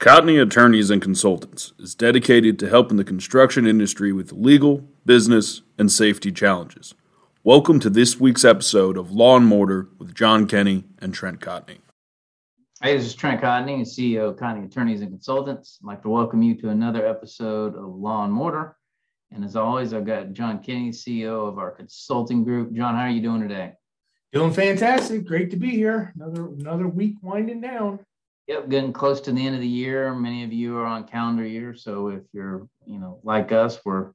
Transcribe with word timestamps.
Cotney 0.00 0.40
Attorneys 0.40 0.88
and 0.88 1.02
Consultants 1.02 1.74
is 1.78 1.94
dedicated 1.94 2.58
to 2.58 2.70
helping 2.70 2.96
the 2.96 3.04
construction 3.04 3.66
industry 3.66 4.14
with 4.14 4.32
legal, 4.32 4.78
business, 5.04 5.60
and 5.76 5.92
safety 5.92 6.32
challenges. 6.32 6.94
Welcome 7.44 7.80
to 7.80 7.90
this 7.90 8.18
week's 8.18 8.42
episode 8.42 8.96
of 8.96 9.12
Law 9.12 9.36
and 9.36 9.44
Mortar 9.44 9.88
with 9.98 10.14
John 10.14 10.46
Kenny 10.46 10.84
and 11.00 11.12
Trent 11.12 11.40
Cotney. 11.40 11.80
Hey, 12.82 12.96
this 12.96 13.04
is 13.04 13.14
Trent 13.14 13.42
Cotney, 13.42 13.82
CEO 13.82 14.30
of 14.30 14.36
Cotney 14.36 14.64
Attorneys 14.64 15.02
and 15.02 15.10
Consultants. 15.10 15.78
I'd 15.84 15.88
like 15.88 16.02
to 16.04 16.08
welcome 16.08 16.40
you 16.40 16.54
to 16.62 16.70
another 16.70 17.06
episode 17.06 17.76
of 17.76 17.94
Law 17.94 18.24
and 18.24 18.32
Mortar. 18.32 18.78
And 19.30 19.44
as 19.44 19.54
always, 19.54 19.92
I've 19.92 20.06
got 20.06 20.32
John 20.32 20.62
Kenny, 20.62 20.92
CEO 20.92 21.46
of 21.46 21.58
our 21.58 21.72
consulting 21.72 22.42
group. 22.42 22.72
John, 22.72 22.94
how 22.94 23.02
are 23.02 23.10
you 23.10 23.20
doing 23.20 23.42
today? 23.42 23.74
Doing 24.32 24.54
fantastic. 24.54 25.26
Great 25.26 25.50
to 25.50 25.58
be 25.58 25.72
here. 25.72 26.14
Another 26.16 26.46
another 26.46 26.88
week 26.88 27.16
winding 27.20 27.60
down. 27.60 27.98
Yep, 28.50 28.68
getting 28.68 28.92
close 28.92 29.20
to 29.20 29.30
the 29.30 29.46
end 29.46 29.54
of 29.54 29.60
the 29.60 29.68
year. 29.68 30.12
Many 30.12 30.42
of 30.42 30.52
you 30.52 30.76
are 30.76 30.84
on 30.84 31.06
calendar 31.06 31.46
year, 31.46 31.72
so 31.72 32.08
if 32.08 32.22
you're, 32.32 32.66
you 32.84 32.98
know, 32.98 33.20
like 33.22 33.52
us, 33.52 33.78
we're 33.84 34.10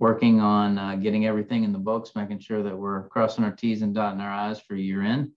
working 0.00 0.40
on 0.40 0.76
uh, 0.76 0.96
getting 0.96 1.26
everything 1.26 1.62
in 1.62 1.72
the 1.72 1.78
books, 1.78 2.16
making 2.16 2.40
sure 2.40 2.64
that 2.64 2.76
we're 2.76 3.06
crossing 3.06 3.44
our 3.44 3.52
T's 3.52 3.82
and 3.82 3.94
dotting 3.94 4.20
our 4.20 4.32
I's 4.32 4.58
for 4.58 4.74
year 4.74 5.02
end. 5.02 5.30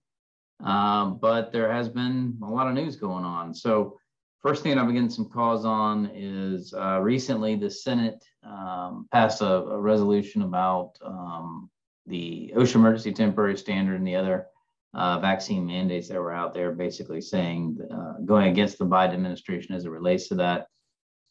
Um, 0.58 1.20
but 1.20 1.52
there 1.52 1.70
has 1.70 1.88
been 1.88 2.36
a 2.42 2.50
lot 2.50 2.66
of 2.66 2.74
news 2.74 2.96
going 2.96 3.24
on. 3.24 3.54
So, 3.54 3.96
first 4.40 4.64
thing 4.64 4.76
I've 4.76 4.86
been 4.86 4.96
getting 4.96 5.08
some 5.08 5.30
calls 5.30 5.64
on 5.64 6.10
is 6.12 6.74
uh, 6.74 6.98
recently 7.00 7.54
the 7.54 7.70
Senate 7.70 8.24
um, 8.42 9.06
passed 9.12 9.40
a, 9.40 9.46
a, 9.46 9.78
resolution 9.78 10.42
about 10.42 10.94
um, 11.04 11.70
the 12.08 12.52
OSHA 12.56 12.74
emergency 12.74 13.12
temporary 13.12 13.56
standard 13.56 13.98
and 13.98 14.06
the 14.06 14.16
other 14.16 14.48
uh, 14.94 15.18
vaccine 15.18 15.66
mandates 15.66 16.08
that 16.08 16.20
were 16.20 16.32
out 16.32 16.54
there, 16.54 16.72
basically 16.72 17.20
saying 17.20 17.78
uh, 17.92 18.14
going 18.24 18.48
against 18.48 18.78
the 18.78 18.86
Biden 18.86 19.14
administration 19.14 19.74
as 19.74 19.84
it 19.84 19.90
relates 19.90 20.28
to 20.28 20.34
that. 20.36 20.66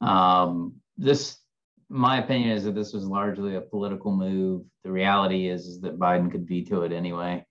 Um, 0.02 0.76
this, 0.98 1.38
my 1.90 2.20
opinion, 2.20 2.52
is 2.52 2.64
that 2.64 2.76
this 2.76 2.94
was 2.94 3.06
largely 3.06 3.56
a 3.56 3.62
political 3.62 4.12
move. 4.12 4.64
The 4.84 4.92
reality 4.92 5.48
is, 5.48 5.68
is 5.68 5.82
that 5.82 6.00
Biden 6.00 6.32
could 6.32 6.48
veto 6.48 6.82
it 6.82 6.92
anyway. 6.92 7.46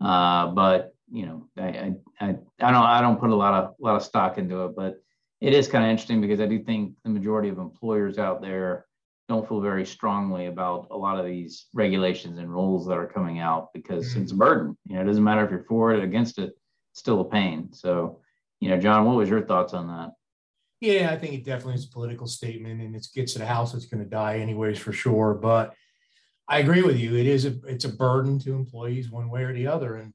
Uh, 0.00 0.48
but 0.48 0.92
you 1.10 1.26
know, 1.26 1.48
I, 1.56 1.94
I, 2.20 2.36
I 2.60 2.70
don't, 2.72 2.74
I 2.74 3.00
don't 3.00 3.20
put 3.20 3.30
a 3.30 3.34
lot 3.34 3.54
of, 3.54 3.74
lot 3.78 3.96
of 3.96 4.02
stock 4.02 4.38
into 4.38 4.64
it, 4.64 4.76
but 4.76 4.96
it 5.40 5.52
is 5.52 5.68
kind 5.68 5.84
of 5.84 5.90
interesting 5.90 6.20
because 6.20 6.40
I 6.40 6.46
do 6.46 6.62
think 6.62 6.94
the 7.04 7.10
majority 7.10 7.48
of 7.48 7.58
employers 7.58 8.18
out 8.18 8.40
there 8.40 8.86
don't 9.28 9.48
feel 9.48 9.60
very 9.60 9.84
strongly 9.84 10.46
about 10.46 10.88
a 10.90 10.96
lot 10.96 11.18
of 11.18 11.26
these 11.26 11.66
regulations 11.74 12.38
and 12.38 12.48
rules 12.48 12.86
that 12.86 12.98
are 12.98 13.06
coming 13.06 13.40
out 13.40 13.72
because 13.74 14.10
mm-hmm. 14.10 14.22
it's 14.22 14.32
a 14.32 14.36
burden. 14.36 14.76
You 14.86 14.96
know, 14.96 15.02
it 15.02 15.06
doesn't 15.06 15.24
matter 15.24 15.44
if 15.44 15.50
you're 15.50 15.64
for 15.64 15.92
it 15.92 16.00
or 16.00 16.04
against 16.04 16.38
it, 16.38 16.52
it's 16.92 17.00
still 17.00 17.20
a 17.20 17.24
pain. 17.24 17.72
So, 17.72 18.20
you 18.60 18.68
know, 18.68 18.78
John, 18.78 19.04
what 19.04 19.16
was 19.16 19.28
your 19.28 19.42
thoughts 19.42 19.74
on 19.74 19.88
that? 19.88 20.12
Yeah, 20.80 21.10
I 21.10 21.16
think 21.16 21.34
it 21.34 21.44
definitely 21.44 21.74
is 21.74 21.86
a 21.86 21.90
political 21.90 22.26
statement 22.26 22.80
and 22.82 22.94
it 22.94 23.06
gets 23.14 23.32
to 23.32 23.38
the 23.38 23.46
house, 23.46 23.74
it's 23.74 23.86
going 23.86 24.04
to 24.04 24.08
die 24.08 24.38
anyways 24.38 24.78
for 24.78 24.92
sure. 24.92 25.34
But 25.34 25.74
I 26.48 26.58
agree 26.58 26.82
with 26.82 26.98
you. 26.98 27.16
It 27.16 27.26
is 27.26 27.44
a 27.44 27.58
it's 27.66 27.86
a 27.86 27.88
burden 27.88 28.38
to 28.40 28.54
employees 28.54 29.10
one 29.10 29.28
way 29.28 29.42
or 29.42 29.52
the 29.52 29.66
other. 29.66 29.96
And 29.96 30.12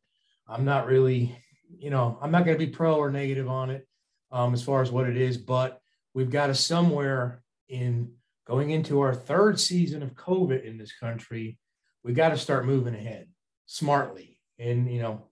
I'm 0.47 0.63
not 0.63 0.87
really, 0.87 1.35
you 1.77 1.89
know, 1.89 2.17
I'm 2.21 2.31
not 2.31 2.45
going 2.45 2.57
to 2.57 2.65
be 2.65 2.71
pro 2.71 2.95
or 2.95 3.11
negative 3.11 3.49
on 3.49 3.69
it 3.69 3.87
um, 4.31 4.53
as 4.53 4.63
far 4.63 4.81
as 4.81 4.91
what 4.91 5.09
it 5.09 5.17
is, 5.17 5.37
but 5.37 5.81
we've 6.13 6.29
got 6.29 6.47
to 6.47 6.55
somewhere 6.55 7.43
in 7.67 8.13
going 8.51 8.71
into 8.71 8.99
our 8.99 9.15
third 9.15 9.57
season 9.57 10.03
of 10.03 10.13
COVID 10.13 10.65
in 10.65 10.77
this 10.77 10.91
country, 10.91 11.57
we 12.03 12.11
got 12.11 12.29
to 12.29 12.37
start 12.37 12.65
moving 12.65 12.93
ahead 12.93 13.27
smartly. 13.65 14.37
And, 14.59 14.91
you 14.91 15.01
know, 15.01 15.23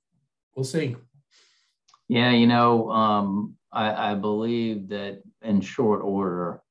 we'll 0.56 0.64
see. 0.64 0.96
Yeah, 2.08 2.32
you 2.32 2.48
know, 2.48 2.90
um, 2.90 3.58
I, 3.74 4.12
I 4.12 4.16
believe 4.16 4.88
that 4.90 5.22
in 5.42 5.60
short 5.60 6.02
order, 6.02 6.62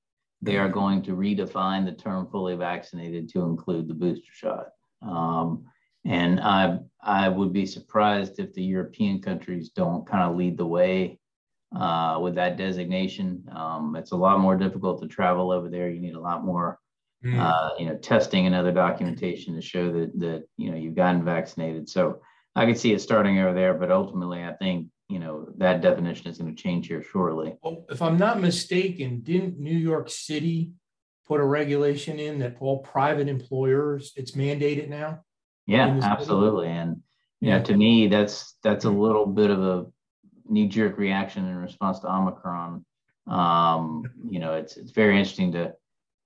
they 0.40 0.56
are 0.56 0.70
going 0.70 1.02
to 1.02 1.10
redefine 1.10 1.84
the 1.84 1.92
term 1.92 2.26
fully 2.30 2.56
vaccinated 2.56 3.28
to 3.30 3.42
include 3.42 3.86
the 3.86 3.94
booster 3.94 4.32
shot. 4.32 4.68
Um, 5.02 5.66
and 6.06 6.40
I, 6.40 6.78
I 7.02 7.28
would 7.28 7.52
be 7.52 7.66
surprised 7.66 8.38
if 8.38 8.54
the 8.54 8.64
European 8.64 9.20
countries 9.20 9.68
don't 9.68 10.06
kind 10.06 10.22
of 10.22 10.36
lead 10.38 10.56
the 10.56 10.64
way 10.64 11.20
uh, 11.74 12.18
with 12.20 12.34
that 12.36 12.56
designation. 12.56 13.44
Um, 13.54 13.96
it's 13.96 14.12
a 14.12 14.16
lot 14.16 14.40
more 14.40 14.56
difficult 14.56 15.02
to 15.02 15.08
travel 15.08 15.50
over 15.50 15.68
there. 15.68 15.90
You 15.90 16.00
need 16.00 16.14
a 16.14 16.20
lot 16.20 16.44
more, 16.44 16.78
mm. 17.24 17.38
uh, 17.38 17.70
you 17.78 17.86
know, 17.86 17.96
testing 17.96 18.46
and 18.46 18.54
other 18.54 18.72
documentation 18.72 19.54
to 19.54 19.60
show 19.60 19.92
that 19.92 20.18
that 20.18 20.44
you 20.56 20.70
know 20.70 20.76
you've 20.76 20.96
gotten 20.96 21.24
vaccinated. 21.24 21.88
So 21.88 22.20
I 22.56 22.66
could 22.66 22.78
see 22.78 22.92
it 22.92 23.00
starting 23.00 23.38
over 23.38 23.54
there, 23.54 23.74
but 23.74 23.90
ultimately, 23.90 24.42
I 24.42 24.52
think 24.54 24.88
you 25.08 25.18
know 25.18 25.48
that 25.58 25.80
definition 25.80 26.28
is 26.28 26.38
going 26.38 26.54
to 26.54 26.62
change 26.62 26.88
here 26.88 27.02
shortly. 27.02 27.56
Well, 27.62 27.84
if 27.90 28.02
I'm 28.02 28.16
not 28.16 28.40
mistaken, 28.40 29.20
didn't 29.20 29.58
New 29.58 29.76
York 29.76 30.08
City 30.08 30.72
put 31.26 31.40
a 31.40 31.44
regulation 31.44 32.18
in 32.18 32.38
that 32.38 32.56
all 32.60 32.78
private 32.78 33.28
employers 33.28 34.12
it's 34.16 34.32
mandated 34.32 34.88
now? 34.88 35.20
Yeah, 35.66 36.00
absolutely, 36.02 36.68
and 36.68 37.02
you 37.40 37.50
know, 37.50 37.62
to 37.62 37.76
me, 37.76 38.08
that's 38.08 38.56
that's 38.62 38.86
a 38.86 38.90
little 38.90 39.26
bit 39.26 39.50
of 39.50 39.62
a 39.62 39.86
knee 40.48 40.68
jerk 40.68 40.98
reaction 40.98 41.46
in 41.46 41.56
response 41.56 42.00
to 42.00 42.10
Omicron. 42.10 42.84
Um, 43.26 44.04
you 44.28 44.38
know, 44.38 44.54
it's 44.54 44.76
it's 44.76 44.92
very 44.92 45.18
interesting 45.18 45.52
to 45.52 45.74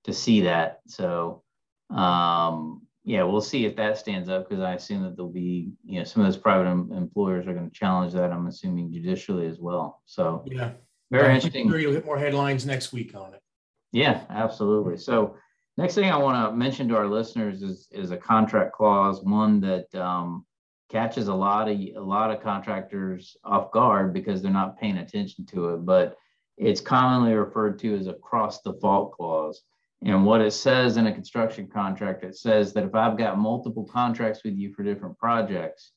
to 0.04 0.12
see 0.12 0.42
that. 0.42 0.80
So 0.86 1.42
um, 1.90 2.82
yeah, 3.04 3.24
we'll 3.24 3.40
see 3.40 3.64
if 3.64 3.76
that 3.76 3.98
stands 3.98 4.28
up 4.28 4.48
because 4.48 4.62
I 4.62 4.74
assume 4.74 5.02
that 5.02 5.16
there'll 5.16 5.32
be 5.32 5.72
you 5.84 5.98
know 5.98 6.04
some 6.04 6.22
of 6.22 6.28
those 6.28 6.40
private 6.40 6.68
em- 6.68 6.92
employers 6.92 7.46
are 7.46 7.54
going 7.54 7.68
to 7.68 7.74
challenge 7.74 8.12
that. 8.12 8.30
I'm 8.30 8.46
assuming 8.46 8.92
judicially 8.92 9.46
as 9.46 9.58
well. 9.58 10.02
So 10.06 10.44
yeah, 10.46 10.72
very 11.10 11.28
I'm 11.28 11.36
interesting. 11.36 11.68
Sure, 11.68 11.78
you'll 11.78 11.92
get 11.92 12.06
more 12.06 12.18
headlines 12.18 12.64
next 12.64 12.92
week 12.92 13.14
on 13.14 13.34
it. 13.34 13.40
Yeah, 13.92 14.22
absolutely. 14.30 14.96
So 14.96 15.36
next 15.76 15.94
thing 15.94 16.10
I 16.10 16.16
want 16.16 16.50
to 16.50 16.56
mention 16.56 16.88
to 16.88 16.96
our 16.96 17.08
listeners 17.08 17.62
is 17.62 17.88
is 17.90 18.12
a 18.12 18.16
contract 18.16 18.72
clause, 18.72 19.22
one 19.22 19.60
that 19.60 19.92
um, 19.94 20.46
catches 20.92 21.28
a 21.28 21.34
lot 21.34 21.68
of 21.68 21.78
a 21.78 22.00
lot 22.00 22.30
of 22.30 22.42
contractors 22.42 23.36
off 23.44 23.72
guard 23.72 24.12
because 24.12 24.42
they're 24.42 24.52
not 24.52 24.78
paying 24.78 24.98
attention 24.98 25.46
to 25.46 25.70
it 25.70 25.86
but 25.86 26.16
it's 26.58 26.82
commonly 26.82 27.32
referred 27.32 27.78
to 27.78 27.96
as 27.96 28.06
a 28.06 28.12
cross 28.12 28.60
default 28.60 29.12
clause. 29.12 29.62
And 30.04 30.26
what 30.26 30.42
it 30.42 30.50
says 30.52 30.98
in 30.98 31.06
a 31.06 31.12
construction 31.12 31.66
contract 31.66 32.24
it 32.24 32.36
says 32.36 32.74
that 32.74 32.84
if 32.84 32.94
i've 32.94 33.16
got 33.16 33.38
multiple 33.38 33.84
contracts 33.84 34.44
with 34.44 34.54
you 34.54 34.72
for 34.74 34.82
different 34.82 35.16
projects 35.18 35.92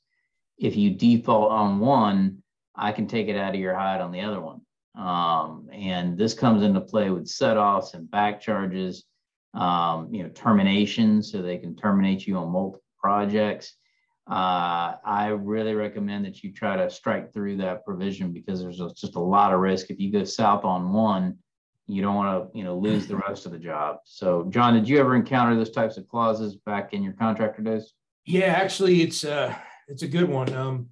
if 0.57 0.77
you 0.77 0.91
default 0.91 1.51
on 1.51 1.79
one 1.79 2.41
i 2.73 2.91
can 2.91 3.07
take 3.07 3.27
it 3.27 3.35
out 3.35 3.53
of 3.53 3.59
your 3.59 3.75
hide 3.75 4.01
on 4.01 4.11
the 4.11 4.21
other 4.21 4.39
one. 4.39 4.61
Um, 4.95 5.67
and 5.73 6.17
this 6.17 6.33
comes 6.33 6.63
into 6.63 6.79
play 6.79 7.09
with 7.09 7.27
set 7.27 7.57
offs 7.57 7.95
and 7.95 8.09
back 8.09 8.39
charges 8.39 9.03
um, 9.53 10.13
you 10.13 10.23
know 10.23 10.29
terminations 10.29 11.31
so 11.31 11.41
they 11.41 11.57
can 11.57 11.75
terminate 11.75 12.25
you 12.25 12.37
on 12.37 12.49
multiple 12.49 12.81
projects 12.97 13.75
uh, 14.27 14.95
I 15.05 15.27
really 15.27 15.75
recommend 15.75 16.25
that 16.25 16.43
you 16.43 16.51
try 16.51 16.75
to 16.77 16.89
strike 16.89 17.31
through 17.31 17.57
that 17.57 17.85
provision 17.85 18.31
because 18.31 18.59
there's 18.59 18.79
a, 18.79 18.89
just 18.95 19.15
a 19.15 19.19
lot 19.19 19.53
of 19.53 19.59
risk. 19.59 19.91
If 19.91 19.99
you 19.99 20.11
go 20.11 20.23
south 20.23 20.65
on 20.65 20.91
one, 20.91 21.37
you 21.85 22.01
don't 22.01 22.15
want 22.15 22.51
to, 22.51 22.57
you 22.57 22.63
know, 22.63 22.75
lose 22.75 23.05
the 23.05 23.17
rest 23.17 23.45
of 23.45 23.51
the 23.51 23.59
job. 23.59 23.97
So, 24.05 24.47
John, 24.49 24.73
did 24.73 24.89
you 24.89 24.97
ever 24.97 25.15
encounter 25.15 25.55
those 25.55 25.69
types 25.69 25.97
of 25.97 26.07
clauses 26.07 26.55
back 26.55 26.93
in 26.93 27.03
your 27.03 27.13
contractor 27.13 27.61
days? 27.61 27.93
Yeah, 28.25 28.47
actually, 28.47 29.03
it's 29.03 29.23
uh, 29.23 29.53
it's 29.87 30.01
a 30.01 30.07
good 30.07 30.27
one. 30.27 30.51
Um, 30.55 30.89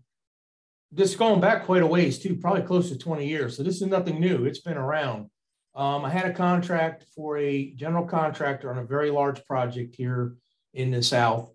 this 0.91 1.15
going 1.15 1.41
back 1.41 1.65
quite 1.65 1.81
a 1.81 1.87
ways 1.87 2.19
too, 2.19 2.35
probably 2.35 2.61
close 2.61 2.89
to 2.89 2.97
20 2.97 3.27
years. 3.27 3.57
So 3.57 3.63
this 3.63 3.81
is 3.81 3.87
nothing 3.87 4.19
new. 4.19 4.45
It's 4.45 4.61
been 4.61 4.77
around. 4.77 5.31
Um, 5.73 6.05
I 6.05 6.11
had 6.11 6.27
a 6.27 6.33
contract 6.33 7.05
for 7.15 7.39
a 7.39 7.71
general 7.71 8.05
contractor 8.05 8.69
on 8.69 8.77
a 8.77 8.83
very 8.83 9.09
large 9.09 9.43
project 9.45 9.95
here 9.95 10.35
in 10.75 10.91
the 10.91 11.01
South 11.01 11.49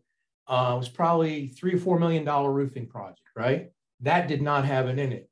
uh, 0.48 0.74
was 0.76 0.88
probably 0.88 1.48
three 1.48 1.74
or 1.74 1.78
four 1.78 1.98
million 1.98 2.24
dollar 2.24 2.50
roofing 2.50 2.86
project, 2.86 3.20
right? 3.36 3.70
That 4.00 4.28
did 4.28 4.42
not 4.42 4.64
have 4.64 4.88
it 4.88 4.98
in 4.98 5.12
it. 5.12 5.28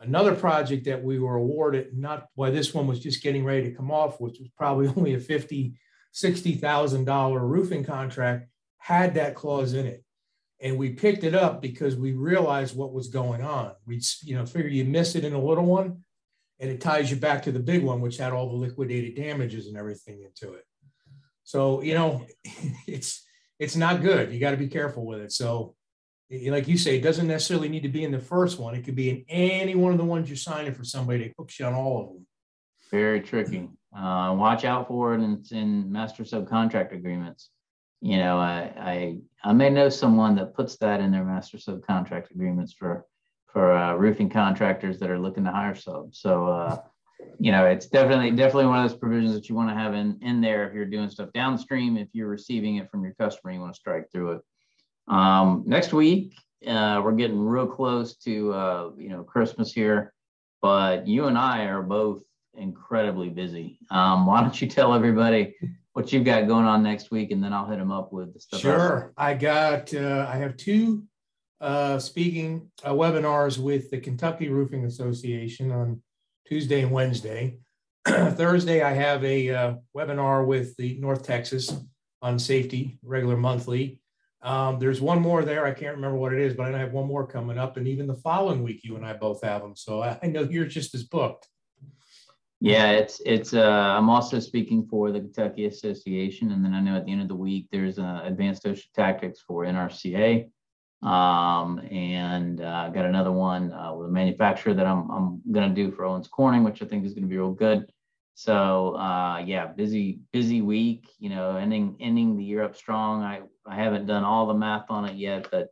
Another 0.00 0.34
project 0.34 0.84
that 0.86 1.02
we 1.02 1.18
were 1.18 1.36
awarded, 1.36 1.96
not 1.96 2.26
why 2.34 2.50
this 2.50 2.72
one 2.72 2.86
was 2.86 3.00
just 3.00 3.22
getting 3.22 3.44
ready 3.44 3.64
to 3.64 3.74
come 3.74 3.90
off, 3.90 4.20
which 4.20 4.38
was 4.38 4.48
probably 4.56 4.88
only 4.96 5.14
a 5.14 5.20
fifty, 5.20 5.74
sixty 6.12 6.54
thousand 6.54 7.04
dollar 7.04 7.44
roofing 7.46 7.84
contract, 7.84 8.48
had 8.78 9.14
that 9.14 9.34
clause 9.34 9.72
in 9.72 9.86
it. 9.86 10.04
And 10.62 10.76
we 10.76 10.90
picked 10.90 11.24
it 11.24 11.34
up 11.34 11.62
because 11.62 11.96
we 11.96 12.12
realized 12.12 12.76
what 12.76 12.92
was 12.92 13.08
going 13.08 13.42
on. 13.42 13.72
We, 13.86 14.02
you 14.22 14.36
know, 14.36 14.44
figure 14.44 14.68
you 14.68 14.84
miss 14.84 15.14
it 15.14 15.24
in 15.24 15.32
a 15.32 15.42
little 15.42 15.64
one, 15.64 16.04
and 16.58 16.70
it 16.70 16.82
ties 16.82 17.10
you 17.10 17.16
back 17.16 17.42
to 17.44 17.52
the 17.52 17.58
big 17.58 17.82
one, 17.82 18.02
which 18.02 18.18
had 18.18 18.34
all 18.34 18.50
the 18.50 18.56
liquidated 18.56 19.16
damages 19.16 19.68
and 19.68 19.76
everything 19.78 20.22
into 20.22 20.54
it. 20.54 20.66
So, 21.44 21.80
you 21.80 21.94
know, 21.94 22.26
it's 22.86 23.24
it's 23.60 23.76
not 23.76 24.00
good. 24.00 24.32
You 24.32 24.40
got 24.40 24.52
to 24.52 24.56
be 24.56 24.66
careful 24.66 25.04
with 25.04 25.20
it. 25.20 25.30
So, 25.30 25.76
like 26.30 26.66
you 26.66 26.78
say, 26.78 26.96
it 26.96 27.02
doesn't 27.02 27.26
necessarily 27.26 27.68
need 27.68 27.82
to 27.82 27.88
be 27.88 28.04
in 28.04 28.10
the 28.10 28.18
first 28.18 28.58
one. 28.58 28.74
It 28.74 28.84
could 28.84 28.96
be 28.96 29.10
in 29.10 29.24
any 29.28 29.74
one 29.74 29.92
of 29.92 29.98
the 29.98 30.04
ones 30.04 30.28
you're 30.28 30.36
signing 30.36 30.72
for 30.72 30.84
somebody 30.84 31.24
that 31.24 31.34
hook 31.38 31.52
you 31.58 31.66
on 31.66 31.74
all 31.74 32.00
of 32.00 32.08
them. 32.08 32.26
Very 32.90 33.20
tricky. 33.20 33.68
Uh, 33.94 34.34
watch 34.36 34.64
out 34.64 34.88
for 34.88 35.14
it 35.14 35.20
in, 35.20 35.44
in 35.50 35.92
master 35.92 36.24
subcontract 36.24 36.92
agreements. 36.92 37.50
You 38.00 38.16
know, 38.16 38.38
I, 38.38 38.72
I 38.78 39.18
I 39.44 39.52
may 39.52 39.68
know 39.68 39.90
someone 39.90 40.34
that 40.36 40.54
puts 40.54 40.76
that 40.78 41.00
in 41.00 41.10
their 41.10 41.24
master 41.24 41.58
subcontract 41.58 42.30
agreements 42.30 42.72
for 42.72 43.04
for 43.52 43.72
uh, 43.72 43.94
roofing 43.94 44.30
contractors 44.30 44.98
that 45.00 45.10
are 45.10 45.18
looking 45.18 45.44
to 45.44 45.50
hire 45.50 45.74
subs. 45.74 46.20
So 46.20 46.46
uh, 46.46 46.78
you 47.38 47.52
know, 47.52 47.66
it's 47.66 47.86
definitely 47.86 48.30
definitely 48.32 48.66
one 48.66 48.84
of 48.84 48.90
those 48.90 48.98
provisions 48.98 49.32
that 49.34 49.48
you 49.48 49.54
want 49.54 49.70
to 49.70 49.74
have 49.74 49.94
in 49.94 50.18
in 50.22 50.40
there 50.40 50.68
if 50.68 50.74
you're 50.74 50.84
doing 50.84 51.08
stuff 51.08 51.30
downstream. 51.32 51.96
If 51.96 52.08
you're 52.12 52.28
receiving 52.28 52.76
it 52.76 52.90
from 52.90 53.02
your 53.02 53.14
customer, 53.14 53.52
you 53.52 53.60
want 53.60 53.74
to 53.74 53.80
strike 53.80 54.10
through 54.12 54.32
it. 54.32 54.42
Um, 55.08 55.64
next 55.66 55.92
week, 55.92 56.34
uh, 56.66 57.00
we're 57.02 57.12
getting 57.12 57.40
real 57.40 57.66
close 57.66 58.16
to 58.18 58.52
uh, 58.52 58.90
you 58.98 59.08
know 59.08 59.22
Christmas 59.22 59.72
here, 59.72 60.12
but 60.60 61.06
you 61.06 61.26
and 61.26 61.38
I 61.38 61.64
are 61.64 61.82
both 61.82 62.22
incredibly 62.54 63.30
busy. 63.30 63.78
Um, 63.90 64.26
why 64.26 64.42
don't 64.42 64.60
you 64.60 64.68
tell 64.68 64.94
everybody 64.94 65.56
what 65.94 66.12
you've 66.12 66.24
got 66.24 66.46
going 66.46 66.66
on 66.66 66.82
next 66.82 67.10
week, 67.10 67.30
and 67.30 67.42
then 67.42 67.52
I'll 67.52 67.66
hit 67.66 67.78
them 67.78 67.90
up 67.90 68.12
with 68.12 68.34
the 68.34 68.40
stuff. 68.40 68.60
Sure, 68.60 69.12
I 69.16 69.34
got 69.34 69.94
uh, 69.94 70.26
I 70.28 70.36
have 70.36 70.56
two 70.56 71.04
uh, 71.60 71.98
speaking 71.98 72.70
uh, 72.84 72.92
webinars 72.92 73.58
with 73.58 73.90
the 73.90 73.98
Kentucky 73.98 74.48
Roofing 74.48 74.84
Association 74.84 75.70
on 75.70 76.02
Tuesday 76.46 76.82
and 76.82 76.90
Wednesday. 76.90 77.58
Thursday, 78.06 78.82
I 78.82 78.92
have 78.92 79.24
a 79.24 79.50
uh, 79.50 79.74
webinar 79.96 80.46
with 80.46 80.76
the 80.76 80.98
North 80.98 81.22
Texas 81.22 81.72
on 82.22 82.38
safety, 82.38 82.98
regular 83.02 83.36
monthly. 83.36 84.00
Um, 84.42 84.78
there's 84.78 85.00
one 85.00 85.20
more 85.20 85.44
there. 85.44 85.66
I 85.66 85.72
can't 85.72 85.96
remember 85.96 86.16
what 86.16 86.32
it 86.32 86.40
is, 86.40 86.54
but 86.54 86.74
I 86.74 86.78
have 86.78 86.92
one 86.92 87.06
more 87.06 87.26
coming 87.26 87.58
up. 87.58 87.76
And 87.76 87.86
even 87.86 88.06
the 88.06 88.14
following 88.14 88.62
week, 88.62 88.80
you 88.84 88.96
and 88.96 89.04
I 89.04 89.12
both 89.12 89.42
have 89.42 89.60
them. 89.60 89.76
So 89.76 90.02
I, 90.02 90.18
I 90.22 90.26
know 90.28 90.42
you're 90.42 90.64
just 90.64 90.94
as 90.94 91.04
booked. 91.04 91.46
Yeah, 92.62 92.90
it's 92.90 93.22
it's. 93.24 93.54
Uh, 93.54 93.62
I'm 93.62 94.10
also 94.10 94.38
speaking 94.38 94.86
for 94.86 95.12
the 95.12 95.20
Kentucky 95.20 95.64
Association, 95.64 96.52
and 96.52 96.62
then 96.62 96.74
I 96.74 96.80
know 96.80 96.94
at 96.94 97.06
the 97.06 97.12
end 97.12 97.22
of 97.22 97.28
the 97.28 97.34
week 97.34 97.68
there's 97.72 97.98
uh, 97.98 98.20
advanced 98.24 98.64
OSHA 98.64 98.92
tactics 98.94 99.40
for 99.40 99.64
NRCA, 99.64 100.46
um, 101.02 101.80
and 101.90 102.60
uh, 102.60 102.88
got 102.90 103.06
another 103.06 103.32
one 103.32 103.72
uh, 103.72 103.94
with 103.94 104.08
a 104.08 104.12
manufacturer 104.12 104.74
that 104.74 104.86
I'm 104.86 105.10
I'm 105.10 105.42
gonna 105.50 105.74
do 105.74 105.90
for 105.90 106.04
Owens 106.04 106.28
Corning, 106.28 106.64
which 106.64 106.82
I 106.82 106.86
think 106.86 107.04
is 107.04 107.14
gonna 107.14 107.26
be 107.26 107.38
real 107.38 107.52
good. 107.52 107.90
So 108.34 108.96
uh, 108.96 109.38
yeah, 109.44 109.66
busy 109.66 110.20
busy 110.32 110.60
week. 110.60 111.08
You 111.18 111.30
know, 111.30 111.56
ending 111.56 111.96
ending 112.00 112.36
the 112.36 112.44
year 112.44 112.62
up 112.62 112.76
strong. 112.76 113.22
I 113.22 113.42
I 113.66 113.76
haven't 113.76 114.06
done 114.06 114.24
all 114.24 114.46
the 114.46 114.54
math 114.54 114.90
on 114.90 115.04
it 115.06 115.16
yet, 115.16 115.48
but 115.50 115.68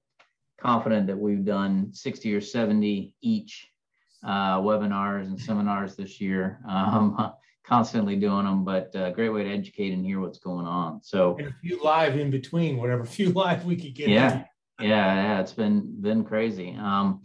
confident 0.60 1.06
that 1.06 1.16
we've 1.16 1.44
done 1.44 1.90
60 1.92 2.34
or 2.34 2.40
70 2.40 3.14
each 3.20 3.68
uh, 4.24 4.58
webinars 4.58 5.26
and 5.26 5.40
seminars 5.40 5.94
this 5.96 6.20
year. 6.20 6.60
Um, 6.68 7.32
constantly 7.68 8.16
doing 8.16 8.46
them, 8.46 8.64
but 8.64 8.90
a 8.94 9.06
uh, 9.06 9.10
great 9.10 9.28
way 9.28 9.44
to 9.44 9.50
educate 9.50 9.92
and 9.92 10.04
hear 10.04 10.20
what's 10.20 10.38
going 10.38 10.66
on. 10.66 11.02
So 11.02 11.36
and 11.38 11.48
a 11.48 11.54
few 11.62 11.82
live 11.84 12.18
in 12.18 12.30
between, 12.30 12.78
whatever 12.78 13.04
few 13.18 13.30
live 13.30 13.64
we 13.66 13.76
could 13.76 13.94
get. 13.94 14.08
Yeah, 14.08 14.32
in. 14.32 14.44
Yeah, 14.80 15.14
yeah. 15.14 15.40
It's 15.40 15.52
been 15.52 16.00
been 16.00 16.24
crazy. 16.24 16.76
Um, 16.80 17.22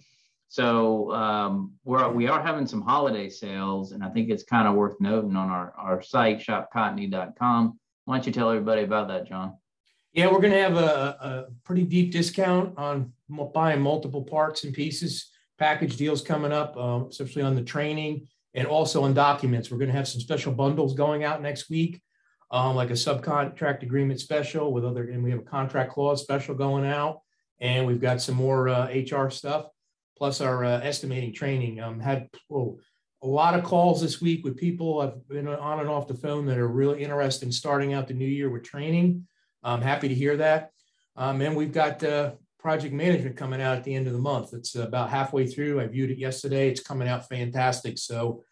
so 0.47 1.11
um, 1.13 1.73
we're 1.83 2.09
we 2.09 2.27
are 2.27 2.41
having 2.41 2.67
some 2.67 2.81
holiday 2.81 3.29
sales, 3.29 3.91
and 3.91 4.03
I 4.03 4.09
think 4.09 4.29
it's 4.29 4.43
kind 4.43 4.67
of 4.67 4.75
worth 4.75 4.99
noting 4.99 5.35
on 5.35 5.49
our 5.49 5.73
our 5.77 6.01
site 6.01 6.39
shopcotney.com. 6.39 7.79
Why 8.05 8.17
don't 8.17 8.25
you 8.25 8.33
tell 8.33 8.49
everybody 8.49 8.83
about 8.83 9.07
that, 9.07 9.27
John? 9.27 9.57
Yeah, 10.13 10.27
we're 10.27 10.41
going 10.41 10.53
to 10.53 10.61
have 10.61 10.77
a, 10.77 11.17
a 11.21 11.45
pretty 11.63 11.83
deep 11.83 12.11
discount 12.11 12.77
on 12.77 13.13
buying 13.53 13.81
multiple 13.81 14.23
parts 14.23 14.63
and 14.63 14.73
pieces 14.73 15.31
package 15.57 15.97
deals 15.97 16.21
coming 16.21 16.51
up, 16.51 16.77
um, 16.77 17.07
especially 17.09 17.41
on 17.41 17.55
the 17.55 17.63
training 17.63 18.27
and 18.53 18.67
also 18.67 19.03
on 19.03 19.15
documents. 19.15 19.71
We're 19.71 19.79
going 19.79 19.89
to 19.89 19.97
have 19.97 20.07
some 20.07 20.21
special 20.21 20.51
bundles 20.51 20.93
going 20.93 21.23
out 21.23 21.41
next 21.41 21.67
week, 21.69 21.99
um, 22.51 22.75
like 22.75 22.91
a 22.91 22.93
subcontract 22.93 23.81
agreement 23.81 24.19
special 24.19 24.71
with 24.71 24.85
other, 24.85 25.09
and 25.09 25.23
we 25.23 25.31
have 25.31 25.39
a 25.39 25.43
contract 25.43 25.91
clause 25.91 26.21
special 26.21 26.53
going 26.53 26.85
out, 26.85 27.21
and 27.63 27.87
we've 27.87 28.01
got 28.01 28.21
some 28.21 28.35
more 28.35 28.67
uh, 28.67 28.93
HR 28.93 29.29
stuff, 29.29 29.67
plus 30.17 30.41
our 30.41 30.65
uh, 30.65 30.81
estimating 30.81 31.33
training. 31.33 31.79
Um, 31.79 31.99
had 31.99 32.29
oh, 32.51 32.77
a 33.23 33.27
lot 33.27 33.57
of 33.57 33.63
calls 33.63 34.01
this 34.01 34.21
week 34.21 34.43
with 34.43 34.57
people 34.57 34.99
I've 34.99 35.27
been 35.29 35.47
on 35.47 35.79
and 35.79 35.89
off 35.89 36.09
the 36.09 36.13
phone 36.13 36.45
that 36.47 36.57
are 36.57 36.67
really 36.67 37.01
interested 37.01 37.45
in 37.45 37.53
starting 37.53 37.93
out 37.93 38.09
the 38.09 38.13
new 38.13 38.27
year 38.27 38.49
with 38.49 38.63
training. 38.63 39.25
I'm 39.63 39.81
happy 39.81 40.09
to 40.09 40.13
hear 40.13 40.35
that. 40.37 40.71
Um, 41.15 41.39
and 41.39 41.55
we've 41.55 41.71
got 41.71 42.03
uh, 42.03 42.33
project 42.59 42.93
management 42.93 43.37
coming 43.37 43.61
out 43.61 43.77
at 43.77 43.85
the 43.85 43.95
end 43.95 44.07
of 44.07 44.13
the 44.13 44.19
month. 44.19 44.53
It's 44.53 44.75
about 44.75 45.09
halfway 45.09 45.47
through. 45.47 45.79
I 45.79 45.87
viewed 45.87 46.11
it 46.11 46.17
yesterday. 46.17 46.69
It's 46.69 46.81
coming 46.81 47.07
out 47.07 47.29
fantastic. 47.29 47.97
So 47.97 48.43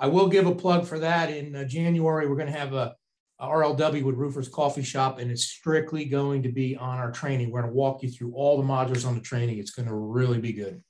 I 0.00 0.08
will 0.08 0.26
give 0.26 0.48
a 0.48 0.54
plug 0.54 0.84
for 0.84 0.98
that. 0.98 1.30
In 1.30 1.54
uh, 1.54 1.62
January, 1.62 2.28
we're 2.28 2.34
going 2.34 2.52
to 2.52 2.58
have 2.58 2.72
a, 2.72 2.76
a, 2.76 2.94
RLW 3.40 4.02
with 4.02 4.16
Roofers 4.16 4.48
Coffee 4.48 4.82
Shop, 4.82 5.18
and 5.18 5.30
it's 5.30 5.44
strictly 5.44 6.04
going 6.04 6.42
to 6.42 6.50
be 6.50 6.76
on 6.76 6.98
our 6.98 7.12
training. 7.12 7.50
We're 7.50 7.62
going 7.62 7.72
to 7.72 7.76
walk 7.76 8.02
you 8.02 8.10
through 8.10 8.32
all 8.34 8.60
the 8.60 8.66
modules 8.66 9.06
on 9.06 9.14
the 9.14 9.20
training. 9.20 9.58
It's 9.58 9.70
going 9.70 9.88
to 9.88 9.94
really 9.94 10.38
be 10.38 10.52
good. 10.52 10.82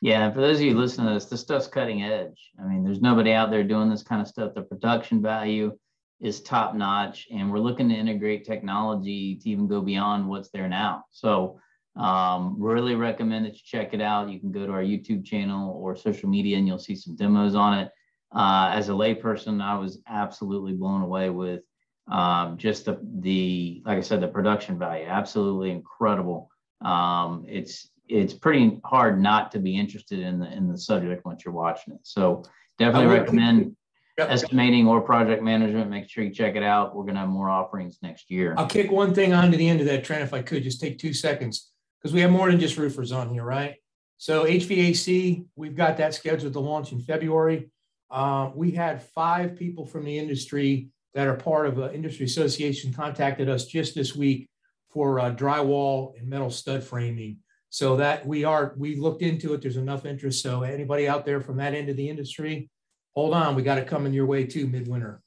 Yeah, 0.00 0.26
and 0.26 0.34
for 0.34 0.40
those 0.40 0.58
of 0.58 0.62
you 0.62 0.74
listening 0.78 1.08
to 1.08 1.14
this, 1.14 1.26
this 1.26 1.40
stuff's 1.40 1.66
cutting 1.66 2.02
edge. 2.02 2.50
I 2.58 2.66
mean, 2.66 2.84
there's 2.84 3.00
nobody 3.00 3.32
out 3.32 3.50
there 3.50 3.64
doing 3.64 3.90
this 3.90 4.02
kind 4.02 4.22
of 4.22 4.28
stuff. 4.28 4.54
The 4.54 4.62
production 4.62 5.20
value 5.20 5.76
is 6.20 6.40
top 6.40 6.74
notch, 6.74 7.28
and 7.30 7.50
we're 7.50 7.58
looking 7.58 7.88
to 7.90 7.94
integrate 7.94 8.46
technology 8.46 9.36
to 9.36 9.48
even 9.50 9.66
go 9.66 9.80
beyond 9.80 10.28
what's 10.28 10.50
there 10.50 10.68
now. 10.68 11.04
So 11.10 11.60
um, 11.96 12.56
really 12.58 12.94
recommend 12.94 13.46
that 13.46 13.54
you 13.54 13.60
check 13.64 13.94
it 13.94 14.00
out. 14.00 14.30
You 14.30 14.38
can 14.38 14.52
go 14.52 14.66
to 14.66 14.72
our 14.72 14.82
YouTube 14.82 15.24
channel 15.24 15.72
or 15.72 15.96
social 15.96 16.28
media 16.28 16.58
and 16.58 16.66
you'll 16.66 16.78
see 16.78 16.94
some 16.94 17.16
demos 17.16 17.54
on 17.54 17.78
it. 17.78 17.90
Uh, 18.34 18.70
as 18.72 18.88
a 18.90 18.92
layperson, 18.92 19.62
I 19.62 19.78
was 19.78 20.00
absolutely 20.06 20.74
blown 20.74 21.00
away 21.00 21.30
with 21.30 21.62
um, 22.08 22.56
just 22.56 22.84
the, 22.84 22.98
the, 23.20 23.82
like 23.84 23.98
I 23.98 24.00
said, 24.00 24.20
the 24.20 24.28
production 24.28 24.78
value, 24.78 25.06
absolutely 25.06 25.70
incredible. 25.70 26.50
Um, 26.84 27.44
it's, 27.48 27.90
it's 28.08 28.32
pretty 28.32 28.80
hard 28.84 29.20
not 29.20 29.50
to 29.52 29.58
be 29.58 29.76
interested 29.76 30.20
in 30.20 30.38
the, 30.38 30.52
in 30.52 30.68
the 30.68 30.78
subject 30.78 31.24
once 31.24 31.44
you're 31.44 31.54
watching 31.54 31.94
it. 31.94 32.00
So 32.04 32.44
definitely 32.78 33.16
recommend 33.16 33.76
Yep. 34.18 34.30
estimating 34.30 34.86
or 34.86 35.02
project 35.02 35.42
management. 35.42 35.90
Make 35.90 36.08
sure 36.08 36.24
you 36.24 36.30
check 36.30 36.56
it 36.56 36.62
out. 36.62 36.96
We're 36.96 37.02
going 37.02 37.16
to 37.16 37.20
have 37.20 37.28
more 37.28 37.50
offerings 37.50 37.98
next 38.00 38.30
year. 38.30 38.54
I'll 38.56 38.66
kick 38.66 38.90
one 38.90 39.12
thing 39.12 39.34
on 39.34 39.50
to 39.50 39.58
the 39.58 39.68
end 39.68 39.80
of 39.80 39.86
that, 39.88 40.04
Trent, 40.04 40.22
if 40.22 40.32
I 40.32 40.40
could 40.40 40.62
just 40.62 40.80
take 40.80 40.98
two 40.98 41.12
seconds 41.12 41.70
because 42.00 42.14
we 42.14 42.22
have 42.22 42.30
more 42.30 42.50
than 42.50 42.58
just 42.58 42.78
roofers 42.78 43.12
on 43.12 43.28
here, 43.28 43.44
right? 43.44 43.74
So 44.16 44.44
HVAC, 44.46 45.44
we've 45.56 45.76
got 45.76 45.98
that 45.98 46.14
scheduled 46.14 46.54
to 46.54 46.60
launch 46.60 46.92
in 46.92 47.00
February. 47.00 47.68
Uh, 48.10 48.52
we 48.54 48.70
had 48.70 49.02
five 49.02 49.56
people 49.56 49.84
from 49.84 50.06
the 50.06 50.18
industry 50.18 50.88
that 51.16 51.26
are 51.26 51.34
part 51.34 51.66
of 51.66 51.78
an 51.78 51.94
industry 51.94 52.26
association 52.26 52.92
contacted 52.92 53.48
us 53.48 53.64
just 53.64 53.94
this 53.94 54.14
week 54.14 54.50
for 54.90 55.18
uh, 55.18 55.34
drywall 55.34 56.14
and 56.18 56.28
metal 56.28 56.50
stud 56.50 56.84
framing. 56.84 57.38
So 57.70 57.96
that 57.96 58.26
we 58.26 58.44
are, 58.44 58.74
we 58.76 58.96
looked 58.96 59.22
into 59.22 59.54
it. 59.54 59.62
There's 59.62 59.78
enough 59.78 60.04
interest. 60.04 60.42
So 60.42 60.62
anybody 60.62 61.08
out 61.08 61.24
there 61.24 61.40
from 61.40 61.56
that 61.56 61.72
end 61.72 61.88
of 61.88 61.96
the 61.96 62.06
industry, 62.06 62.68
hold 63.14 63.32
on, 63.32 63.54
we 63.54 63.62
got 63.62 63.78
it 63.78 63.88
coming 63.88 64.12
your 64.12 64.26
way 64.26 64.44
too 64.44 64.66
midwinter. 64.66 65.22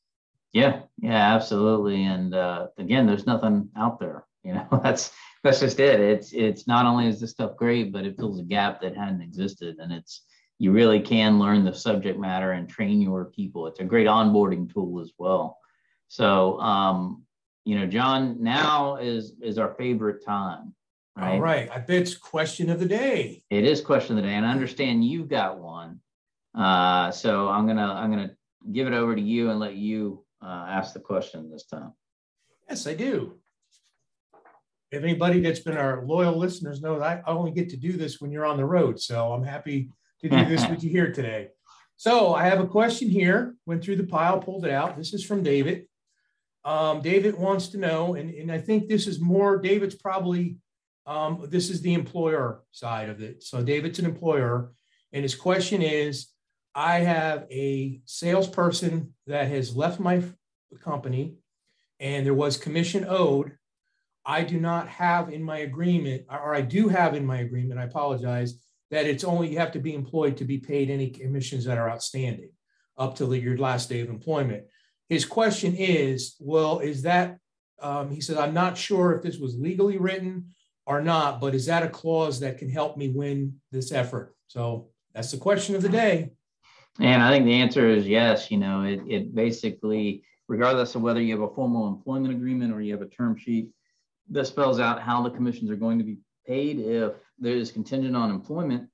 Yeah, 0.54 0.82
yeah, 1.00 1.34
absolutely. 1.36 2.04
And 2.04 2.36
uh, 2.36 2.68
again, 2.78 3.08
there's 3.08 3.26
nothing 3.26 3.68
out 3.76 4.00
there. 4.00 4.26
You 4.44 4.54
know, 4.54 4.68
that's 4.84 5.12
that's 5.44 5.60
just 5.60 5.80
it. 5.80 6.00
It's 6.00 6.34
it's 6.34 6.68
not 6.68 6.86
only 6.86 7.08
is 7.08 7.20
this 7.20 7.32
stuff 7.32 7.58
great, 7.58 7.92
but 7.92 8.06
it 8.06 8.16
fills 8.16 8.40
a 8.40 8.44
gap 8.44 8.80
that 8.82 8.96
hadn't 8.96 9.22
existed, 9.22 9.78
and 9.80 9.92
it's 9.92 10.22
you 10.60 10.72
really 10.72 11.00
can 11.00 11.40
learn 11.40 11.66
the 11.66 11.74
subject 11.74 12.20
matter 12.20 12.52
and 12.52 12.70
train 12.70 13.02
your 13.02 13.26
people. 13.26 13.66
It's 13.66 13.80
a 13.80 13.86
great 13.86 14.08
onboarding 14.08 14.72
tool 14.72 15.02
as 15.02 15.12
well. 15.18 15.59
So, 16.10 16.60
um, 16.60 17.24
you 17.66 17.80
know, 17.80 17.86
John, 17.86 18.44
now 18.44 18.98
is 18.98 19.34
is 19.42 19.58
our 19.58 19.74
favorite 19.76 20.26
time, 20.26 20.74
right? 21.16 21.36
All 21.36 21.40
right. 21.40 21.70
I 21.72 21.80
bet 21.80 22.02
it's 22.02 22.18
question 22.18 22.70
of 22.70 22.80
the 22.80 22.88
day. 22.88 23.44
It 23.50 23.64
is 23.64 23.80
question 23.80 24.18
of 24.18 24.24
the 24.24 24.30
day, 24.30 24.36
and 24.36 24.46
I 24.46 24.52
understand 24.52 25.06
you've 25.06 25.30
got 25.30 25.60
one. 25.60 26.02
Uh, 26.54 27.12
so 27.12 27.48
I'm 27.48 27.66
gonna 27.66 27.94
I'm 27.94 28.10
gonna 28.10 28.32
give 28.72 28.88
it 28.88 28.94
over 28.94 29.16
to 29.16 29.22
you 29.22 29.50
and 29.50 29.60
let 29.60 29.76
you 29.76 30.26
uh, 30.44 30.66
ask 30.70 30.94
the 30.94 31.00
question 31.00 31.50
this 31.50 31.66
time. 31.66 31.94
Yes, 32.68 32.86
I 32.86 32.94
do 32.94 33.40
if 34.92 35.04
anybody 35.04 35.40
that's 35.40 35.60
been 35.60 35.78
our 35.78 36.04
loyal 36.06 36.36
listeners 36.36 36.82
know 36.82 37.00
that 37.00 37.24
I 37.28 37.32
only 37.32 37.52
get 37.52 37.70
to 37.70 37.78
do 37.78 37.94
this 37.94 38.20
when 38.20 38.32
you're 38.32 38.46
on 38.46 38.58
the 38.58 38.66
road. 38.66 39.00
So 39.00 39.34
I'm 39.34 39.44
happy 39.44 39.90
to 40.22 40.30
do 40.30 40.46
this 40.46 40.68
with 40.70 40.84
you 40.84 40.90
here 40.90 41.12
today. 41.12 41.50
So 41.96 42.34
I 42.34 42.46
have 42.46 42.60
a 42.60 42.68
question 42.68 43.10
here, 43.10 43.56
went 43.66 43.84
through 43.84 43.98
the 43.98 44.08
pile, 44.08 44.40
pulled 44.40 44.66
it 44.66 44.72
out. 44.72 44.98
This 44.98 45.14
is 45.14 45.24
from 45.24 45.44
David. 45.44 45.86
Um, 46.70 47.02
David 47.02 47.36
wants 47.36 47.70
to 47.70 47.78
know, 47.78 48.14
and, 48.14 48.30
and 48.30 48.52
I 48.52 48.60
think 48.60 48.88
this 48.88 49.08
is 49.08 49.20
more, 49.20 49.58
David's 49.58 49.96
probably, 49.96 50.58
um, 51.08 51.48
this 51.50 51.72
is 51.72 51.82
the 51.82 51.96
employer 51.96 52.62
side 52.70 53.10
of 53.10 53.24
it. 53.24 53.42
So 53.42 53.64
David's 53.64 53.98
an 53.98 54.06
employer, 54.06 54.72
and 55.12 55.24
his 55.24 55.34
question 55.34 55.82
is, 55.82 56.28
I 56.76 57.00
have 57.00 57.48
a 57.50 58.00
salesperson 58.06 59.16
that 59.26 59.48
has 59.48 59.76
left 59.76 60.00
my 60.00 60.22
company 60.84 61.38
and 62.00 62.24
there 62.24 62.36
was 62.36 62.56
commission 62.56 63.04
owed 63.10 63.58
I 64.24 64.44
do 64.44 64.60
not 64.60 64.88
have 64.90 65.34
in 65.34 65.42
my 65.42 65.60
agreement, 65.60 66.26
or 66.30 66.54
I 66.54 66.62
do 66.62 66.88
have 66.88 67.16
in 67.16 67.26
my 67.26 67.40
agreement, 67.40 67.80
I 67.80 67.86
apologize, 67.86 68.54
that 68.92 69.08
it's 69.08 69.24
only 69.24 69.50
you 69.50 69.58
have 69.58 69.72
to 69.72 69.80
be 69.80 69.96
employed 69.96 70.38
to 70.38 70.46
be 70.46 70.60
paid 70.60 70.92
any 70.92 71.10
commissions 71.10 71.66
that 71.66 71.80
are 71.80 71.90
outstanding 71.90 72.52
up 72.96 73.16
to 73.16 73.34
your 73.34 73.58
last 73.58 73.90
day 73.90 74.02
of 74.02 74.10
employment. 74.10 74.66
His 75.10 75.26
question 75.26 75.76
is, 75.76 76.36
well, 76.40 76.80
is 76.80 77.02
that, 77.02 77.38
um, 77.82 78.12
he 78.12 78.22
says, 78.22 78.38
I'm 78.38 78.54
not 78.54 78.78
sure 78.78 79.16
if 79.16 79.24
this 79.24 79.38
was 79.38 79.58
legally 79.58 79.98
written 79.98 80.54
or 80.86 81.02
not, 81.02 81.42
but 81.42 81.56
is 81.56 81.66
that 81.66 81.84
a 81.84 81.90
clause 81.90 82.40
that 82.40 82.60
can 82.60 82.70
help 82.70 82.96
me 82.96 83.10
win 83.10 83.60
this 83.72 83.92
effort? 83.92 84.36
So 84.48 84.90
that's 85.14 85.32
the 85.32 85.38
question 85.38 85.76
of 85.76 85.82
the 85.82 85.90
day. 85.90 86.32
And 87.00 87.22
I 87.24 87.32
think 87.32 87.46
the 87.46 87.54
answer 87.54 87.90
is 87.90 88.08
yes. 88.08 88.52
You 88.52 88.58
know, 88.58 88.84
it, 88.84 89.02
it 89.08 89.36
basically, 89.36 90.24
regardless 90.48 90.96
of 90.96 91.02
whether 91.02 91.22
you 91.22 91.34
have 91.34 91.50
a 91.50 91.54
formal 91.54 91.88
employment 91.88 92.34
agreement 92.34 92.74
or 92.74 92.82
you 92.82 92.92
have 92.94 93.02
a 93.02 93.08
term 93.08 93.36
sheet, 93.36 93.70
that 94.30 94.46
spells 94.46 94.80
out 94.80 95.02
how 95.02 95.24
the 95.24 95.30
commissions 95.32 95.72
are 95.72 95.76
going 95.76 95.98
to 95.98 96.04
be 96.04 96.18
paid 96.46 96.80
if 96.80 97.14
there 97.40 97.54
is 97.54 97.72
contingent 97.72 98.16
on 98.16 98.30
employment. 98.30 98.88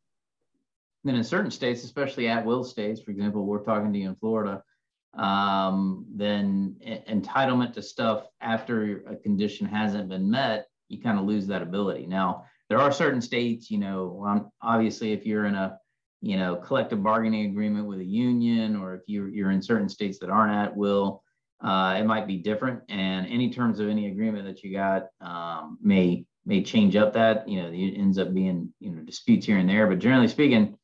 Then 1.03 1.15
in 1.15 1.23
certain 1.23 1.51
states, 1.51 1.83
especially 1.83 2.27
at 2.27 2.45
will 2.45 2.63
states, 2.63 3.01
for 3.01 3.11
example, 3.11 3.45
we're 3.45 3.63
talking 3.63 3.91
to 3.91 3.99
you 3.99 4.09
in 4.09 4.15
Florida, 4.15 4.63
um, 5.17 6.05
then 6.13 6.75
entitlement 7.09 7.73
to 7.73 7.81
stuff 7.81 8.27
after 8.41 9.03
a 9.07 9.15
condition 9.15 9.67
hasn't 9.67 10.09
been 10.09 10.29
met, 10.29 10.67
you 10.89 11.01
kind 11.01 11.17
of 11.17 11.25
lose 11.25 11.47
that 11.47 11.61
ability. 11.61 12.05
Now, 12.05 12.45
there 12.69 12.79
are 12.79 12.91
certain 12.91 13.21
states, 13.21 13.69
you 13.69 13.77
know, 13.77 14.49
obviously 14.61 15.13
if 15.13 15.25
you're 15.25 15.45
in 15.45 15.55
a 15.55 15.77
you 16.21 16.37
know 16.37 16.55
collective 16.55 17.03
bargaining 17.03 17.51
agreement 17.51 17.85
with 17.85 17.99
a 17.99 18.05
union 18.05 18.75
or 18.75 18.95
if 18.95 19.01
you're, 19.05 19.27
you're 19.27 19.51
in 19.51 19.61
certain 19.61 19.89
states 19.89 20.17
that 20.19 20.29
aren't 20.29 20.53
at 20.53 20.75
will 20.75 21.21
uh, 21.63 21.95
it 21.99 22.05
might 22.05 22.27
be 22.27 22.37
different. 22.37 22.81
And 22.89 23.25
any 23.27 23.49
terms 23.49 23.79
of 23.79 23.89
any 23.89 24.07
agreement 24.07 24.45
that 24.45 24.63
you 24.63 24.71
got 24.71 25.07
um, 25.21 25.77
may 25.81 26.25
may 26.45 26.61
change 26.61 26.95
up 26.95 27.13
that 27.13 27.47
you 27.49 27.61
know 27.61 27.69
it 27.73 27.97
ends 27.97 28.19
up 28.19 28.33
being 28.33 28.71
you 28.79 28.91
know 28.91 29.01
disputes 29.01 29.45
here 29.45 29.57
and 29.57 29.69
there. 29.69 29.87
But 29.87 29.99
generally 29.99 30.27
speaking 30.27 30.77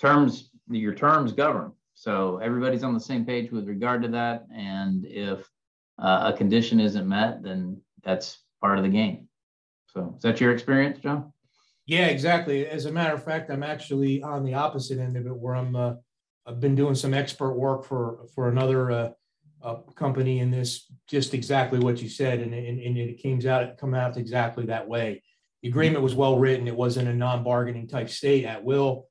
terms 0.00 0.50
your 0.68 0.94
terms 0.94 1.32
govern 1.32 1.72
so 1.94 2.38
everybody's 2.38 2.82
on 2.82 2.94
the 2.94 3.00
same 3.00 3.24
page 3.24 3.50
with 3.50 3.68
regard 3.68 4.02
to 4.02 4.08
that 4.08 4.46
and 4.54 5.04
if 5.06 5.48
uh, 5.98 6.32
a 6.32 6.36
condition 6.36 6.80
isn't 6.80 7.08
met 7.08 7.42
then 7.42 7.80
that's 8.02 8.38
part 8.60 8.78
of 8.78 8.84
the 8.84 8.90
game 8.90 9.28
so 9.86 10.14
is 10.16 10.22
that 10.22 10.40
your 10.40 10.52
experience 10.52 10.98
john 10.98 11.32
yeah, 11.86 12.06
exactly. 12.06 12.66
As 12.66 12.86
a 12.86 12.92
matter 12.92 13.14
of 13.14 13.22
fact, 13.22 13.50
I'm 13.50 13.62
actually 13.62 14.22
on 14.22 14.44
the 14.44 14.54
opposite 14.54 14.98
end 14.98 15.16
of 15.16 15.26
it, 15.26 15.36
where 15.36 15.54
I'm. 15.54 15.76
Uh, 15.76 15.94
I've 16.46 16.60
been 16.60 16.74
doing 16.74 16.94
some 16.94 17.14
expert 17.14 17.54
work 17.54 17.84
for 17.84 18.26
for 18.34 18.48
another 18.48 18.90
uh, 18.90 19.10
uh, 19.62 19.74
company 19.94 20.40
in 20.40 20.50
this, 20.50 20.90
just 21.06 21.32
exactly 21.32 21.78
what 21.78 22.02
you 22.02 22.08
said, 22.08 22.40
and, 22.40 22.52
and, 22.52 22.80
and 22.80 22.98
it 22.98 23.18
came 23.18 23.46
out 23.46 23.62
it 23.62 23.78
come 23.78 23.94
out 23.94 24.16
exactly 24.16 24.66
that 24.66 24.86
way. 24.86 25.22
The 25.62 25.68
agreement 25.68 26.02
was 26.02 26.14
well 26.14 26.38
written. 26.38 26.68
It 26.68 26.76
wasn't 26.76 27.08
a 27.08 27.14
non-bargaining 27.14 27.88
type 27.88 28.10
state 28.10 28.44
at 28.44 28.62
will, 28.62 29.08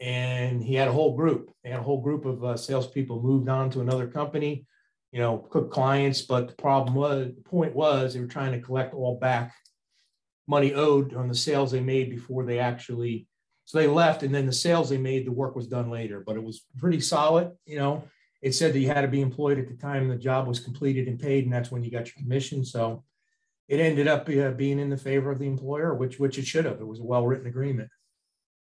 and 0.00 0.62
he 0.62 0.74
had 0.74 0.88
a 0.88 0.92
whole 0.92 1.16
group. 1.16 1.50
They 1.62 1.70
had 1.70 1.80
a 1.80 1.84
whole 1.84 2.00
group 2.00 2.24
of 2.24 2.44
uh, 2.44 2.56
salespeople 2.56 3.22
moved 3.22 3.48
on 3.48 3.70
to 3.70 3.80
another 3.80 4.06
company, 4.06 4.66
you 5.12 5.20
know, 5.20 5.38
cook 5.50 5.70
clients. 5.70 6.22
But 6.22 6.48
the 6.48 6.54
problem 6.54 6.94
was, 6.94 7.32
the 7.34 7.42
point 7.42 7.74
was, 7.74 8.14
they 8.14 8.20
were 8.20 8.26
trying 8.26 8.52
to 8.52 8.60
collect 8.60 8.94
all 8.94 9.18
back 9.18 9.54
money 10.46 10.74
owed 10.74 11.14
on 11.14 11.28
the 11.28 11.34
sales 11.34 11.70
they 11.70 11.80
made 11.80 12.10
before 12.10 12.44
they 12.44 12.58
actually 12.58 13.26
so 13.66 13.78
they 13.78 13.86
left 13.86 14.22
and 14.22 14.34
then 14.34 14.44
the 14.44 14.52
sales 14.52 14.90
they 14.90 14.98
made 14.98 15.26
the 15.26 15.32
work 15.32 15.56
was 15.56 15.66
done 15.66 15.90
later. 15.90 16.22
But 16.24 16.36
it 16.36 16.42
was 16.42 16.64
pretty 16.78 17.00
solid 17.00 17.52
you 17.66 17.78
know. 17.78 18.04
It 18.42 18.54
said 18.54 18.74
that 18.74 18.78
you 18.78 18.88
had 18.88 19.02
to 19.02 19.08
be 19.08 19.22
employed 19.22 19.58
at 19.58 19.68
the 19.68 19.74
time 19.74 20.06
the 20.06 20.16
job 20.16 20.46
was 20.46 20.60
completed 20.60 21.08
and 21.08 21.18
paid 21.18 21.44
and 21.44 21.52
that's 21.52 21.70
when 21.70 21.82
you 21.82 21.90
got 21.90 22.06
your 22.06 22.22
commission. 22.22 22.64
So 22.64 23.04
it 23.68 23.80
ended 23.80 24.06
up 24.06 24.28
uh, 24.28 24.50
being 24.50 24.78
in 24.78 24.90
the 24.90 24.98
favor 24.98 25.30
of 25.30 25.38
the 25.38 25.46
employer 25.46 25.94
which 25.94 26.18
which 26.18 26.38
it 26.38 26.46
should 26.46 26.66
have. 26.66 26.80
It 26.80 26.86
was 26.86 27.00
a 27.00 27.04
well 27.04 27.26
written 27.26 27.46
agreement 27.46 27.88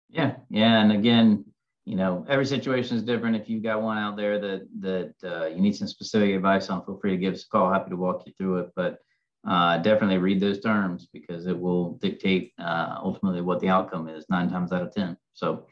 yeah 0.10 0.36
yeah 0.50 0.82
and 0.82 0.92
again 0.92 1.46
you 1.86 1.96
know 1.96 2.26
every 2.28 2.46
situation 2.46 2.98
is 2.98 3.04
different 3.04 3.36
if 3.36 3.50
you've 3.50 3.64
got 3.64 3.82
one 3.82 3.98
out 3.98 4.16
there 4.18 4.40
that 4.40 4.68
that 4.80 5.14
uh, 5.24 5.46
you 5.48 5.62
need 5.62 5.76
some 5.76 5.88
specific 5.88 6.36
advice 6.36 6.70
on 6.70 6.84
feel 6.86 6.98
free 7.00 7.12
to 7.12 7.18
give 7.18 7.34
us 7.34 7.44
a 7.44 7.48
call 7.48 7.72
happy 7.72 7.90
to 7.90 7.96
walk 7.96 8.24
you 8.26 8.34
through 8.38 8.58
it 8.58 8.70
but 8.76 9.00
uh, 9.48 9.78
definitely 9.78 10.18
read 10.18 10.40
those 10.40 10.60
terms 10.60 11.08
because 11.14 11.48
it 11.48 11.58
will 11.58 11.94
dictate 12.02 12.54
uh, 12.60 12.96
ultimately 13.02 13.42
what 13.42 13.60
the 13.60 13.70
outcome 13.70 14.10
is 14.10 14.26
nine 14.30 14.50
times 14.50 14.72
out 14.72 14.82
of 14.82 14.94
10. 14.94 15.18
So, 15.34 15.66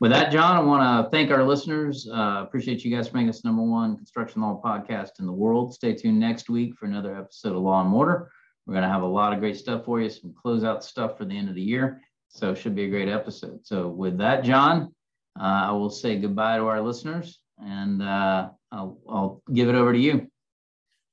with 0.00 0.12
that, 0.12 0.32
John, 0.32 0.56
I 0.56 0.60
want 0.60 1.06
to 1.06 1.10
thank 1.10 1.30
our 1.30 1.44
listeners. 1.44 2.08
Uh, 2.10 2.42
appreciate 2.46 2.84
you 2.84 2.94
guys 2.94 3.08
for 3.08 3.16
making 3.16 3.28
us 3.28 3.44
number 3.44 3.62
one 3.62 3.96
construction 3.96 4.40
law 4.40 4.60
podcast 4.64 5.18
in 5.18 5.26
the 5.26 5.32
world. 5.32 5.74
Stay 5.74 5.94
tuned 5.94 6.18
next 6.18 6.48
week 6.48 6.74
for 6.76 6.86
another 6.86 7.14
episode 7.14 7.54
of 7.54 7.62
Law 7.62 7.82
and 7.82 7.90
Mortar. 7.90 8.30
We're 8.66 8.74
going 8.74 8.84
to 8.84 8.88
have 8.88 9.02
a 9.02 9.06
lot 9.06 9.34
of 9.34 9.40
great 9.40 9.58
stuff 9.58 9.84
for 9.84 10.00
you, 10.00 10.08
some 10.08 10.32
closeout 10.32 10.82
stuff 10.82 11.18
for 11.18 11.26
the 11.26 11.36
end 11.36 11.50
of 11.50 11.54
the 11.54 11.60
year. 11.60 12.00
So, 12.30 12.52
it 12.52 12.58
should 12.58 12.74
be 12.74 12.84
a 12.84 12.90
great 12.90 13.08
episode. 13.08 13.60
So, 13.64 13.88
with 13.88 14.18
that, 14.18 14.44
John, 14.44 14.94
uh, 15.38 15.68
I 15.68 15.72
will 15.72 15.90
say 15.90 16.16
goodbye 16.16 16.56
to 16.56 16.66
our 16.66 16.80
listeners 16.80 17.40
and 17.58 18.02
uh, 18.02 18.48
I'll, 18.72 18.98
I'll 19.08 19.42
give 19.52 19.68
it 19.68 19.74
over 19.74 19.92
to 19.92 19.98
you. 19.98 20.26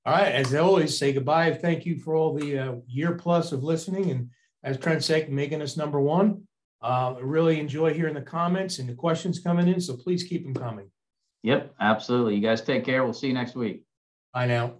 All 0.06 0.14
right. 0.14 0.32
As 0.32 0.56
always, 0.56 0.98
say 0.98 1.12
goodbye. 1.12 1.54
Thank 1.54 1.86
you 1.86 2.00
for 2.00 2.16
all 2.16 2.34
the 2.34 2.58
uh, 2.58 2.76
year 2.88 3.16
plus 3.16 3.52
of 3.52 3.64
listening. 3.64 4.10
And 4.10 4.30
as 4.64 4.78
Trent 4.78 5.04
said, 5.04 5.30
making 5.30 5.62
us 5.62 5.78
number 5.78 6.00
one. 6.00 6.44
Uh, 6.82 7.16
really 7.22 7.60
enjoy 7.60 7.92
hearing 7.94 8.14
the 8.14 8.22
comments 8.22 8.78
and 8.78 8.88
the 8.88 8.94
questions 8.94 9.40
coming 9.40 9.68
in. 9.68 9.82
So 9.82 9.98
please 9.98 10.24
keep 10.24 10.44
them 10.44 10.54
coming. 10.54 10.90
Yep, 11.44 11.74
absolutely. 11.80 12.36
You 12.36 12.42
guys 12.42 12.62
take 12.62 12.86
care. 12.86 13.04
We'll 13.04 13.14
see 13.14 13.28
you 13.28 13.34
next 13.34 13.56
week. 13.56 13.84
Bye 14.34 14.46
now. 14.46 14.78